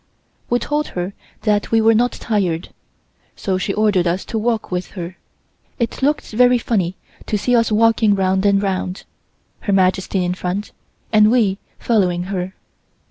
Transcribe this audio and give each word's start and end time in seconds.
We 0.49 0.57
told 0.57 0.87
her 0.97 1.13
that 1.43 1.69
we 1.69 1.79
were 1.79 1.93
not 1.93 2.13
tired, 2.13 2.69
so 3.35 3.59
she 3.59 3.71
ordered 3.71 4.07
us 4.07 4.25
to 4.25 4.39
walk 4.39 4.71
with 4.71 4.87
her. 4.97 5.17
It 5.77 6.01
looked 6.01 6.31
very 6.31 6.57
funny 6.57 6.95
to 7.27 7.37
see 7.37 7.55
us 7.55 7.71
walking 7.71 8.15
round 8.15 8.43
and 8.43 8.59
round, 8.63 9.03
Her 9.59 9.73
Majesty 9.73 10.25
in 10.25 10.33
front, 10.33 10.71
and 11.13 11.29
we 11.29 11.59
following 11.77 12.23
her. 12.33 12.55